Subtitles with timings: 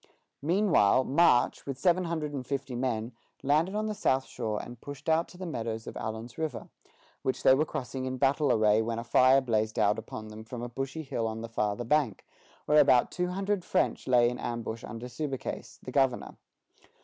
[0.41, 3.11] Meanwhile, March, with seven hundred and fifty men,
[3.43, 6.69] landed on the south shore and pushed on to the meadows of Allen's River,
[7.21, 10.63] which they were crossing in battle array when a fire blazed out upon them from
[10.63, 12.25] a bushy hill on the farther bank,
[12.65, 16.35] where about two hundred French lay in ambush under Subercase, the governor.